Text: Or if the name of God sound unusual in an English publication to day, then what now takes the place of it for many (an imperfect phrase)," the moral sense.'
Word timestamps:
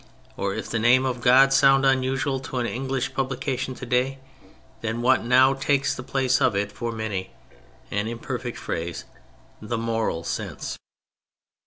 Or 0.35 0.55
if 0.55 0.67
the 0.67 0.79
name 0.79 1.05
of 1.05 1.21
God 1.21 1.53
sound 1.53 1.85
unusual 1.85 2.41
in 2.57 2.65
an 2.65 2.65
English 2.71 3.13
publication 3.13 3.75
to 3.75 3.85
day, 3.85 4.17
then 4.81 5.03
what 5.03 5.23
now 5.23 5.53
takes 5.53 5.93
the 5.93 6.01
place 6.01 6.41
of 6.41 6.55
it 6.55 6.71
for 6.71 6.91
many 6.91 7.29
(an 7.91 8.07
imperfect 8.07 8.57
phrase)," 8.57 9.03
the 9.71 9.77
moral 9.77 10.23
sense.' 10.23 10.79